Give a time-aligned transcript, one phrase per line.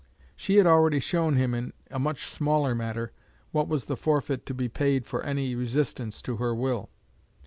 [0.35, 3.11] She had already shown him in a much smaller matter
[3.51, 6.89] what was the forfeit to be paid for any resistance to her will.